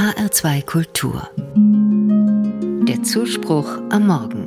HR2 0.00 0.64
Kultur. 0.64 1.28
Der 2.88 3.02
Zuspruch 3.02 3.68
am 3.90 4.06
Morgen. 4.06 4.46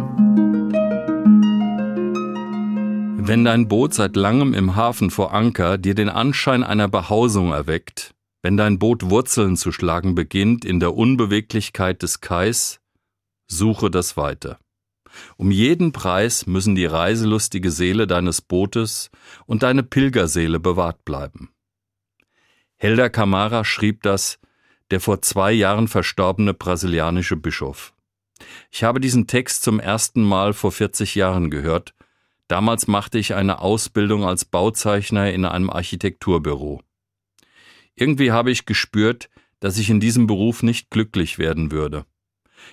Wenn 3.20 3.45
dein 3.45 3.68
Boot 3.68 3.93
seit 3.93 4.16
langem 4.16 4.56
im 4.56 4.75
Hafen 4.75 5.11
vor 5.11 5.31
Anker 5.31 5.77
dir 5.77 5.93
den 5.93 6.09
Anschein 6.09 6.63
einer 6.63 6.88
Behausung 6.88 7.52
erweckt, 7.52 8.16
wenn 8.41 8.57
dein 8.57 8.79
Boot 8.79 9.11
Wurzeln 9.11 9.55
zu 9.55 9.71
schlagen 9.71 10.16
beginnt 10.16 10.66
in 10.66 10.79
der 10.79 10.95
Unbeweglichkeit 10.95 12.01
des 12.01 12.20
Kais, 12.20 12.79
suche 13.45 13.91
das 13.91 14.17
Weite. 14.17 14.57
Um 15.38 15.51
jeden 15.51 15.91
Preis 15.91 16.47
müssen 16.47 16.73
die 16.73 16.88
reiselustige 16.88 17.70
Seele 17.70 18.07
deines 18.07 18.41
Bootes 18.41 19.11
und 19.45 19.61
deine 19.61 19.83
Pilgerseele 19.83 20.59
bewahrt 20.59 21.05
bleiben. 21.05 21.51
Helder 22.75 23.11
Camara 23.11 23.63
schrieb 23.63 24.01
das, 24.01 24.39
der 24.94 25.00
vor 25.00 25.23
zwei 25.23 25.52
Jahren 25.52 25.88
verstorbene 25.88 26.54
brasilianische 26.54 27.36
Bischof. 27.36 27.96
Ich 28.70 28.84
habe 28.84 29.00
diesen 29.00 29.25
Text 29.25 29.64
zum 29.64 29.79
ersten 29.79 30.21
Mal 30.21 30.54
vor 30.54 30.71
40 30.71 31.15
Jahren 31.15 31.50
gehört. 31.50 31.96
Damals 32.48 32.86
machte 32.86 33.18
ich 33.18 33.34
eine 33.34 33.58
Ausbildung 33.58 34.24
als 34.24 34.46
Bauzeichner 34.46 35.34
in 35.34 35.46
einem 35.46 35.72
Architekturbüro. 35.72 36.84
Irgendwie 37.96 38.32
habe 38.32 38.52
ich 38.52 38.68
gespürt, 38.68 39.32
dass 39.60 39.80
ich 39.80 39.90
in 39.90 40.00
diesem 40.00 40.28
Beruf 40.28 40.62
nicht 40.62 40.92
glücklich 40.92 41.40
werden 41.40 41.72
würde. 41.72 42.06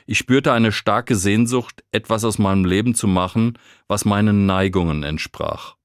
Ich 0.05 0.19
spürte 0.19 0.52
eine 0.52 0.73
starke 0.73 1.16
Sehnsucht, 1.16 1.83
etwas 1.91 2.23
aus 2.25 2.39
meinem 2.39 2.66
Leben 2.66 2.95
zu 2.95 3.06
machen, 3.06 3.59
was 3.89 4.05
meinen 4.05 4.45
Neigungen 4.45 5.05
entsprach. 5.05 5.77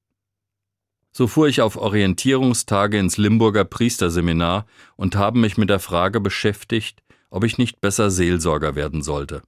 So 1.16 1.26
fuhr 1.26 1.48
ich 1.48 1.62
auf 1.62 1.76
Orientierungstage 1.76 2.98
ins 2.98 3.16
Limburger 3.16 3.64
Priesterseminar 3.64 4.66
und 4.96 5.16
habe 5.16 5.38
mich 5.38 5.56
mit 5.56 5.70
der 5.70 5.78
Frage 5.78 6.20
beschäftigt, 6.20 7.02
ob 7.30 7.42
ich 7.44 7.56
nicht 7.56 7.80
besser 7.80 8.10
Seelsorger 8.10 8.74
werden 8.74 9.00
sollte. 9.00 9.40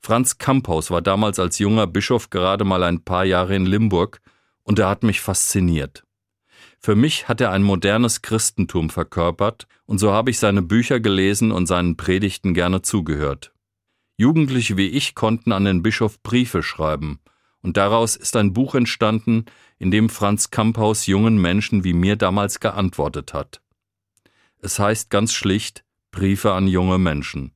Franz 0.00 0.38
Kamphaus 0.38 0.90
war 0.90 1.02
damals 1.02 1.38
als 1.38 1.58
junger 1.58 1.86
Bischof 1.86 2.30
gerade 2.30 2.64
mal 2.64 2.82
ein 2.82 3.04
paar 3.04 3.26
Jahre 3.26 3.54
in 3.54 3.66
Limburg 3.66 4.22
und 4.62 4.78
er 4.78 4.88
hat 4.88 5.02
mich 5.02 5.20
fasziniert. 5.20 6.04
Für 6.78 6.96
mich 6.96 7.28
hat 7.28 7.42
er 7.42 7.52
ein 7.52 7.62
modernes 7.62 8.22
Christentum 8.22 8.88
verkörpert 8.88 9.66
und 9.84 9.98
so 9.98 10.12
habe 10.12 10.30
ich 10.30 10.38
seine 10.38 10.62
Bücher 10.62 10.98
gelesen 10.98 11.52
und 11.52 11.66
seinen 11.66 11.98
Predigten 11.98 12.54
gerne 12.54 12.80
zugehört. 12.80 13.52
Jugendliche 14.16 14.78
wie 14.78 14.88
ich 14.88 15.14
konnten 15.14 15.52
an 15.52 15.66
den 15.66 15.82
Bischof 15.82 16.22
Briefe 16.22 16.62
schreiben, 16.62 17.19
und 17.62 17.76
daraus 17.76 18.16
ist 18.16 18.36
ein 18.36 18.52
Buch 18.52 18.74
entstanden, 18.74 19.44
in 19.78 19.90
dem 19.90 20.08
Franz 20.08 20.50
Kamphaus 20.50 21.06
jungen 21.06 21.40
Menschen 21.40 21.84
wie 21.84 21.92
mir 21.92 22.16
damals 22.16 22.60
geantwortet 22.60 23.34
hat. 23.34 23.60
Es 24.58 24.78
heißt 24.78 25.10
ganz 25.10 25.32
schlicht 25.32 25.84
Briefe 26.10 26.52
an 26.52 26.66
junge 26.66 26.98
Menschen. 26.98 27.52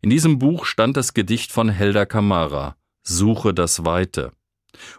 In 0.00 0.10
diesem 0.10 0.38
Buch 0.38 0.66
stand 0.66 0.96
das 0.96 1.14
Gedicht 1.14 1.52
von 1.52 1.68
Helda 1.68 2.04
Kamara 2.06 2.76
Suche 3.08 3.54
das 3.54 3.84
Weite. 3.84 4.32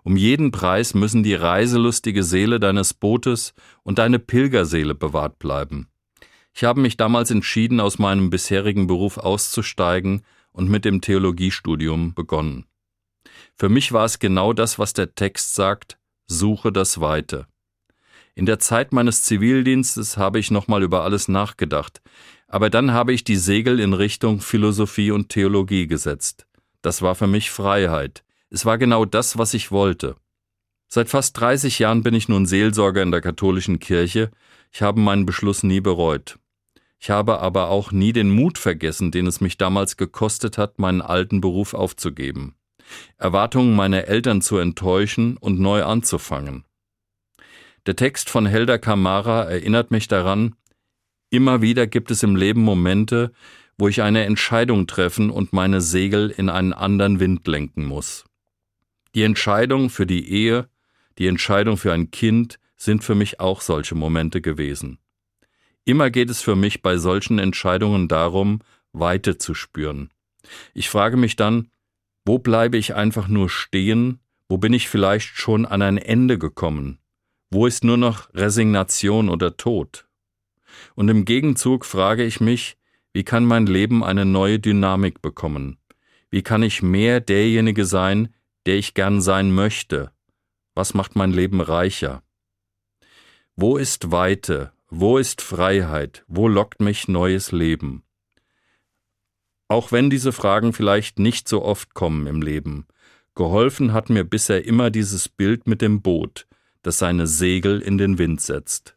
Um 0.04 0.16
jeden 0.16 0.52
Preis 0.52 0.94
müssen 0.94 1.24
die 1.24 1.36
reiselustige 1.36 2.24
Seele 2.24 2.60
deines 2.60 2.94
Bootes 2.94 3.54
und 3.84 4.00
deine 4.00 4.18
Pilgerseele 4.18 4.96
bewahrt 4.96 5.40
bleiben. 5.40 5.90
Ich 6.54 6.64
habe 6.64 6.82
mich 6.82 6.98
damals 6.98 7.32
entschieden, 7.32 7.80
aus 7.80 8.00
meinem 8.00 8.30
bisherigen 8.30 8.88
Beruf 8.88 9.18
auszusteigen 9.18 10.24
und 10.52 10.70
mit 10.70 10.86
dem 10.86 11.02
Theologiestudium 11.02 12.16
begonnen. 12.16 12.66
Für 13.58 13.70
mich 13.70 13.92
war 13.92 14.06
es 14.06 14.20
genau 14.20 14.54
das, 14.54 14.78
was 14.78 14.94
der 14.94 15.16
Text 15.16 15.56
sagt, 15.56 15.98
suche 16.28 16.72
das 16.72 17.02
Weite. 17.02 17.48
In 18.36 18.46
der 18.46 18.60
Zeit 18.60 18.94
meines 18.94 19.24
Zivildienstes 19.24 20.16
habe 20.16 20.38
ich 20.38 20.52
nochmal 20.52 20.84
über 20.84 21.04
alles 21.04 21.28
nachgedacht, 21.28 22.02
aber 22.48 22.70
dann 22.70 22.92
habe 22.92 23.14
ich 23.14 23.24
die 23.24 23.36
Segel 23.36 23.80
in 23.80 23.94
Richtung 23.94 24.42
Philosophie 24.42 25.10
und 25.10 25.30
Theologie 25.30 25.88
gesetzt. 25.88 26.46
Das 26.84 27.02
war 27.02 27.16
für 27.16 27.26
mich 27.26 27.50
Freiheit. 27.50 28.24
Es 28.52 28.64
war 28.66 28.78
genau 28.78 29.06
das, 29.06 29.40
was 29.40 29.56
ich 29.56 29.72
wollte. 29.72 30.16
Seit 30.88 31.10
fast 31.10 31.38
30 31.40 31.80
Jahren 31.80 32.04
bin 32.04 32.14
ich 32.14 32.30
nun 32.30 32.46
Seelsorger 32.46 33.02
in 33.02 33.12
der 33.12 33.22
katholischen 33.22 33.80
Kirche. 33.80 34.30
Ich 34.72 34.84
habe 34.84 35.02
meinen 35.02 35.26
Beschluss 35.26 35.64
nie 35.64 35.82
bereut. 35.82 36.38
Ich 37.00 37.10
habe 37.10 37.40
aber 37.40 37.70
auch 37.70 37.92
nie 37.92 38.14
den 38.14 38.30
Mut 38.30 38.58
vergessen, 38.58 39.12
den 39.12 39.28
es 39.28 39.42
mich 39.42 39.58
damals 39.58 39.98
gekostet 39.98 40.58
hat, 40.58 40.80
meinen 40.80 41.02
alten 41.02 41.42
Beruf 41.42 41.74
aufzugeben, 41.74 42.56
Erwartungen 43.18 43.76
meiner 43.76 44.06
Eltern 44.06 44.42
zu 44.42 44.58
enttäuschen 44.58 45.38
und 45.38 45.60
neu 45.60 45.84
anzufangen. 45.84 46.66
Der 47.86 47.96
Text 47.96 48.30
von 48.30 48.46
Helda 48.46 48.78
Kamara 48.78 49.44
erinnert 49.44 49.92
mich 49.92 50.08
daran, 50.08 50.56
immer 51.30 51.62
wieder 51.62 51.88
gibt 51.88 52.12
es 52.12 52.24
im 52.24 52.36
Leben 52.36 52.62
Momente, 52.62 53.32
wo 53.78 53.88
ich 53.88 54.02
eine 54.02 54.26
Entscheidung 54.26 54.88
treffen 54.88 55.30
und 55.30 55.54
meine 55.54 55.82
Segel 55.82 56.30
in 56.30 56.50
einen 56.50 56.74
anderen 56.74 57.20
Wind 57.20 57.48
lenken 57.48 57.86
muss. 57.86 58.26
Die 59.16 59.24
Entscheidung 59.24 59.90
für 59.90 60.06
die 60.06 60.30
Ehe, 60.30 60.68
die 61.18 61.28
Entscheidung 61.28 61.78
für 61.78 61.94
ein 61.94 62.12
Kind 62.12 62.60
sind 62.76 63.04
für 63.04 63.16
mich 63.16 63.40
auch 63.40 63.62
solche 63.62 63.96
Momente 63.96 64.42
gewesen. 64.42 65.00
Immer 65.86 66.10
geht 66.10 66.30
es 66.30 66.42
für 66.42 66.56
mich 66.56 66.82
bei 66.82 66.98
solchen 66.98 67.40
Entscheidungen 67.40 68.08
darum, 68.08 68.60
Weite 68.92 69.38
zu 69.38 69.54
spüren. 69.54 70.10
Ich 70.74 70.90
frage 70.90 71.18
mich 71.18 71.36
dann, 71.36 71.70
wo 72.28 72.40
bleibe 72.40 72.78
ich 72.78 72.94
einfach 72.94 73.30
nur 73.30 73.50
stehen, 73.50 74.20
wo 74.50 74.58
bin 74.58 74.74
ich 74.74 74.90
vielleicht 74.90 75.38
schon 75.38 75.66
an 75.66 75.82
ein 75.82 75.98
Ende 75.98 76.38
gekommen, 76.38 77.00
wo 77.50 77.66
ist 77.66 77.86
nur 77.86 77.96
noch 77.96 78.34
Resignation 78.34 79.30
oder 79.30 79.56
Tod? 79.56 80.10
Und 80.96 81.08
im 81.08 81.24
Gegenzug 81.24 81.86
frage 81.86 82.26
ich 82.26 82.42
mich, 82.42 82.78
wie 83.14 83.24
kann 83.24 83.46
mein 83.46 83.66
Leben 83.66 84.04
eine 84.04 84.26
neue 84.26 84.60
Dynamik 84.60 85.22
bekommen? 85.22 85.78
Wie 86.30 86.42
kann 86.42 86.64
ich 86.64 86.84
mehr 86.84 87.22
derjenige 87.22 87.86
sein, 87.86 88.34
der 88.66 88.76
ich 88.76 88.94
gern 88.94 89.22
sein 89.22 89.56
möchte? 89.56 90.12
Was 90.76 90.94
macht 90.94 91.16
mein 91.16 91.32
Leben 91.32 91.62
reicher? 91.62 92.24
Wo 93.56 93.78
ist 93.78 94.12
Weite? 94.12 94.74
Wo 94.90 95.18
ist 95.18 95.42
Freiheit? 95.42 96.26
Wo 96.28 96.50
lockt 96.50 96.82
mich 96.82 97.08
neues 97.08 97.54
Leben? 97.54 98.04
Auch 99.70 99.92
wenn 99.92 100.10
diese 100.10 100.32
Fragen 100.32 100.74
vielleicht 100.74 101.20
nicht 101.20 101.48
so 101.48 101.64
oft 101.64 101.94
kommen 101.94 102.28
im 102.28 102.42
Leben, 102.42 102.88
geholfen 103.36 103.94
hat 103.94 104.10
mir 104.10 104.24
bisher 104.24 104.66
immer 104.66 104.90
dieses 104.90 105.30
Bild 105.30 105.68
mit 105.68 105.82
dem 105.82 106.02
Boot, 106.02 106.48
das 106.84 107.00
seine 107.00 107.28
Segel 107.28 107.82
in 107.82 107.98
den 107.98 108.18
Wind 108.18 108.42
setzt. 108.42 108.97